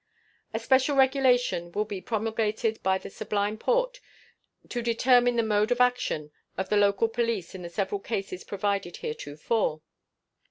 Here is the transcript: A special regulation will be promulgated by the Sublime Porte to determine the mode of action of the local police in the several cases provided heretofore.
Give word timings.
A 0.51 0.57
special 0.57 0.95
regulation 0.97 1.71
will 1.73 1.85
be 1.85 2.01
promulgated 2.01 2.81
by 2.81 2.97
the 2.97 3.11
Sublime 3.11 3.55
Porte 3.55 3.99
to 4.67 4.81
determine 4.81 5.35
the 5.35 5.43
mode 5.43 5.69
of 5.71 5.79
action 5.79 6.31
of 6.57 6.69
the 6.69 6.75
local 6.77 7.07
police 7.07 7.53
in 7.53 7.61
the 7.61 7.69
several 7.69 7.99
cases 8.01 8.43
provided 8.43 8.97
heretofore. 8.97 9.83